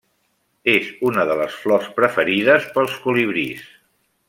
[0.71, 3.71] És una de les flors preferides pels colibrís.